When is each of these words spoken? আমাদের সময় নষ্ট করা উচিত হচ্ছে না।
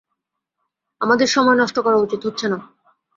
আমাদের 1.01 1.27
সময় 1.27 1.57
নষ্ট 1.57 1.77
করা 1.79 1.97
উচিত 1.97 2.21
হচ্ছে 2.25 2.45
না। 2.47 2.57